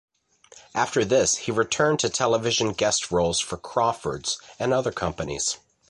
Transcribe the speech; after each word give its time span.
After 0.73 1.05
this 1.05 1.35
he 1.45 1.51
returned 1.51 1.99
to 1.99 2.09
television 2.09 2.73
guest 2.73 3.11
roles 3.11 3.39
for 3.39 3.57
Crawfords, 3.57 4.39
and 4.57 4.73
other 4.73 4.91
companies. 4.91 5.57